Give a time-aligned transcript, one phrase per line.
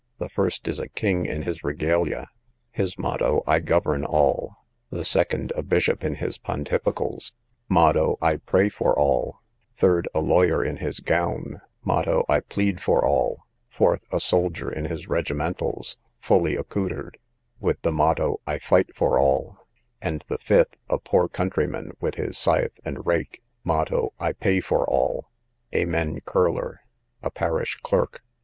[0.17, 2.25] The first is a king in his regalia;
[2.71, 4.55] his motto, I govern all:
[4.89, 7.33] the second a bishop in his pontificals;
[7.69, 9.41] motto, I pray for all:
[9.75, 14.85] third, a lawyer in his gown; motto, I plead for all: fourth, a soldier in
[14.85, 17.19] his regimentals, fully accoutred;
[17.59, 19.59] with the motto, I fight for all:
[20.01, 24.83] and the fifth, a poor countryman with his scythe and rake; motto, I pay for
[24.83, 25.27] all.
[25.75, 26.81] Amen Curler,
[27.21, 28.23] a parish clerk.